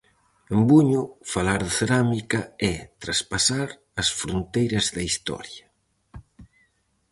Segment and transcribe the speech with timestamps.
[0.53, 1.01] En Buño
[1.33, 2.41] falar de cerámica
[2.73, 3.69] é traspasar
[4.01, 5.65] as fronteiras da Historia.